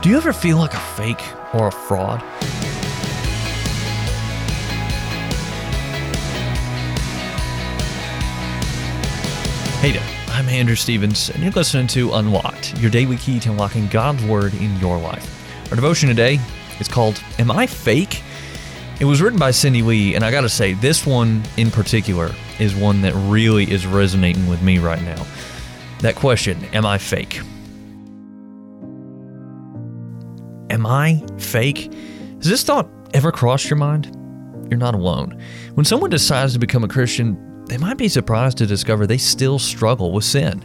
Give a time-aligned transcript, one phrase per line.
[0.00, 1.20] Do you ever feel like a fake
[1.52, 2.20] or a fraud?
[9.80, 13.88] Hey there, I'm Andrew Stevens, and you're listening to Unlocked, your daily key to unlocking
[13.88, 15.72] God's Word in your life.
[15.72, 16.38] Our devotion today
[16.78, 18.22] is called Am I Fake?
[19.00, 22.72] It was written by Cindy Lee, and I gotta say, this one in particular is
[22.76, 25.26] one that really is resonating with me right now.
[26.02, 27.40] That question, Am I fake?
[30.70, 31.92] Am I fake?
[32.36, 34.14] Has this thought ever crossed your mind?
[34.70, 35.40] You're not alone.
[35.74, 39.58] When someone decides to become a Christian, they might be surprised to discover they still
[39.58, 40.64] struggle with sin.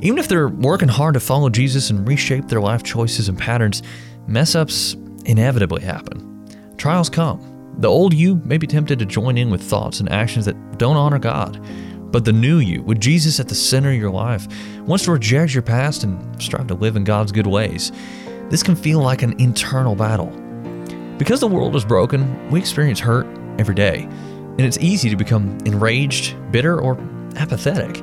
[0.00, 3.82] Even if they're working hard to follow Jesus and reshape their life choices and patterns,
[4.26, 4.94] mess ups
[5.24, 6.46] inevitably happen.
[6.76, 7.74] Trials come.
[7.78, 10.96] The old you may be tempted to join in with thoughts and actions that don't
[10.96, 11.60] honor God.
[12.12, 14.46] But the new you, with Jesus at the center of your life,
[14.82, 17.90] wants to reject your past and strive to live in God's good ways.
[18.50, 20.30] This can feel like an internal battle.
[21.18, 23.26] Because the world is broken, we experience hurt
[23.58, 24.08] every day
[24.56, 26.96] and it's easy to become enraged, bitter, or
[27.36, 28.02] apathetic.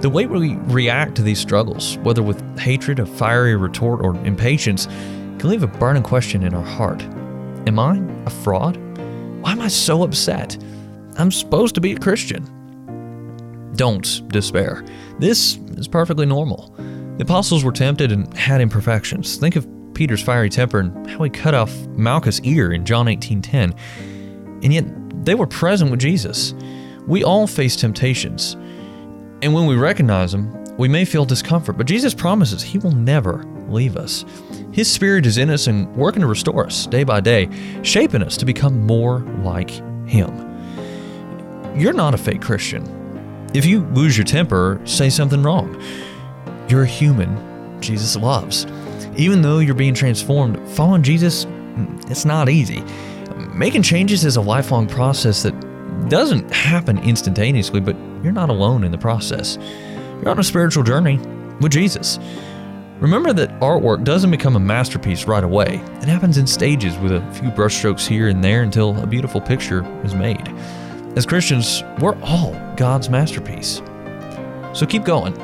[0.00, 4.86] The way we react to these struggles, whether with hatred, a fiery retort, or impatience,
[5.38, 7.02] can leave a burning question in our heart
[7.68, 8.76] Am I a fraud?
[9.42, 10.58] Why am I so upset?
[11.18, 12.44] I'm supposed to be a Christian.
[13.76, 14.84] Don't despair.
[15.20, 16.74] This is perfectly normal.
[17.16, 19.36] The apostles were tempted and had imperfections.
[19.36, 23.74] Think of Peter's fiery temper and how he cut off Malchus' ear in John 18:10.
[24.62, 24.84] And yet
[25.24, 26.54] they were present with Jesus.
[27.06, 28.56] We all face temptations.
[29.42, 33.44] And when we recognize them, we may feel discomfort, but Jesus promises He will never
[33.68, 34.24] leave us.
[34.72, 37.48] His Spirit is in us and working to restore us day by day,
[37.82, 39.70] shaping us to become more like
[40.06, 40.30] Him.
[41.76, 43.00] You're not a fake Christian.
[43.54, 45.80] If you lose your temper, say something wrong.
[46.68, 47.36] You're a human
[47.82, 48.66] Jesus loves.
[49.16, 51.46] Even though you're being transformed, following Jesus,
[52.08, 52.82] it's not easy.
[53.54, 55.52] Making changes is a lifelong process that
[56.08, 59.58] doesn't happen instantaneously, but you're not alone in the process.
[60.20, 61.18] You're on a spiritual journey
[61.60, 62.18] with Jesus.
[63.00, 65.82] Remember that artwork doesn't become a masterpiece right away.
[66.00, 69.84] It happens in stages with a few brushstrokes here and there until a beautiful picture
[70.04, 70.48] is made.
[71.16, 73.82] As Christians, we're all God's masterpiece.
[74.72, 75.36] So keep going.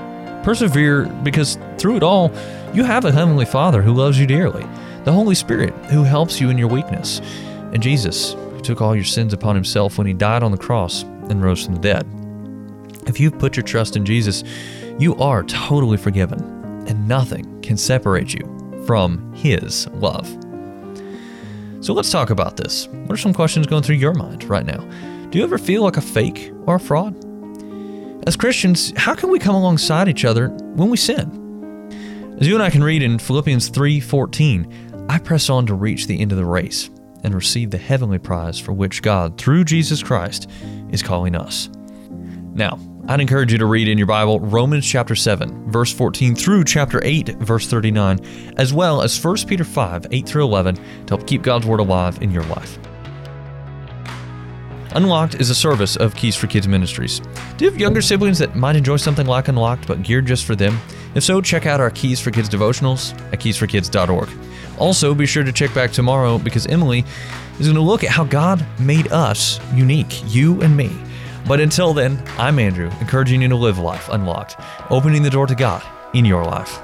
[0.49, 2.33] Persevere because through it all,
[2.73, 4.63] you have a Heavenly Father who loves you dearly,
[5.05, 7.21] the Holy Spirit who helps you in your weakness
[7.75, 11.03] and Jesus, who took all your sins upon himself when he died on the cross
[11.03, 12.07] and rose from the dead.
[13.07, 14.43] If you've put your trust in Jesus,
[14.99, 16.41] you are totally forgiven,
[16.89, 20.27] and nothing can separate you from his love.
[21.85, 22.87] So let's talk about this.
[22.87, 24.81] What are some questions going through your mind right now?
[25.29, 27.28] Do you ever feel like a fake or a fraud?
[28.29, 32.37] As Christians, how can we come alongside each other when we sin?
[32.39, 34.71] As you and I can read in Philippians 3:14,
[35.09, 36.91] I press on to reach the end of the race
[37.25, 40.47] and receive the heavenly prize for which God, through Jesus Christ,
[40.91, 41.71] is calling us.
[42.53, 42.79] Now,
[43.09, 47.01] I'd encourage you to read in your Bible Romans chapter 7, verse 14 through chapter
[47.03, 48.21] 8, verse 39,
[48.59, 50.83] as well as 1 Peter 5, 8 through 11 to
[51.17, 52.79] help keep God's Word alive in your life.
[54.93, 57.21] Unlocked is a service of Keys for Kids Ministries.
[57.57, 60.57] Do you have younger siblings that might enjoy something like Unlocked but geared just for
[60.57, 60.79] them?
[61.15, 64.31] If so, check out our Keys for Kids devotionals at keysforkids.org.
[64.79, 67.05] Also, be sure to check back tomorrow because Emily
[67.59, 70.91] is going to look at how God made us unique, you and me.
[71.47, 74.57] But until then, I'm Andrew, encouraging you to live life unlocked,
[74.91, 75.83] opening the door to God
[76.15, 76.81] in your life.